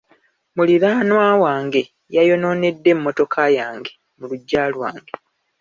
[0.55, 1.81] Muliraanwa wange
[2.15, 5.11] yayonoonedde emmotoka yange mu luggya lwange.